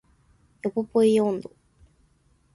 [0.63, 1.51] ヨポポイ音頭